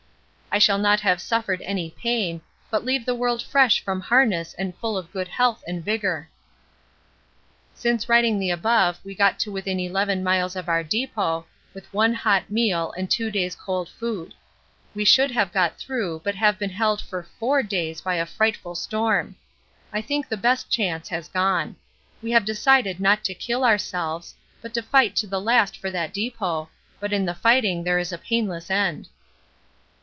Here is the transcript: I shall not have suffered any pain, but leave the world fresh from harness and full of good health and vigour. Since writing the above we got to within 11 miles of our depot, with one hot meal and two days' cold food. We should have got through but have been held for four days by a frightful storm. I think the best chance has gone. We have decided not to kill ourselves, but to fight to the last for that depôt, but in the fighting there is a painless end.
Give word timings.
I 0.53 0.59
shall 0.59 0.79
not 0.79 0.99
have 0.99 1.21
suffered 1.21 1.61
any 1.61 1.91
pain, 1.97 2.41
but 2.69 2.83
leave 2.83 3.05
the 3.05 3.15
world 3.15 3.41
fresh 3.41 3.81
from 3.81 4.01
harness 4.01 4.53
and 4.55 4.75
full 4.75 4.97
of 4.97 5.13
good 5.13 5.29
health 5.29 5.63
and 5.65 5.81
vigour. 5.81 6.27
Since 7.73 8.09
writing 8.09 8.37
the 8.37 8.49
above 8.51 8.99
we 9.05 9.15
got 9.15 9.39
to 9.39 9.51
within 9.53 9.79
11 9.79 10.21
miles 10.25 10.57
of 10.57 10.67
our 10.67 10.83
depot, 10.83 11.45
with 11.73 11.85
one 11.93 12.13
hot 12.13 12.49
meal 12.49 12.93
and 12.97 13.09
two 13.09 13.31
days' 13.31 13.55
cold 13.55 13.87
food. 13.87 14.33
We 14.93 15.05
should 15.05 15.31
have 15.31 15.53
got 15.53 15.77
through 15.79 16.19
but 16.25 16.35
have 16.35 16.59
been 16.59 16.71
held 16.71 16.99
for 16.99 17.23
four 17.39 17.63
days 17.63 18.01
by 18.01 18.15
a 18.15 18.25
frightful 18.25 18.75
storm. 18.75 19.37
I 19.93 20.01
think 20.01 20.27
the 20.27 20.35
best 20.35 20.69
chance 20.69 21.07
has 21.07 21.29
gone. 21.29 21.77
We 22.21 22.31
have 22.31 22.43
decided 22.43 22.99
not 22.99 23.23
to 23.23 23.33
kill 23.33 23.63
ourselves, 23.63 24.35
but 24.61 24.73
to 24.73 24.81
fight 24.83 25.15
to 25.15 25.27
the 25.27 25.39
last 25.39 25.77
for 25.77 25.89
that 25.91 26.13
depôt, 26.13 26.67
but 26.99 27.13
in 27.13 27.23
the 27.25 27.35
fighting 27.35 27.85
there 27.85 27.99
is 27.99 28.11
a 28.11 28.17
painless 28.17 28.69
end. 28.69 29.07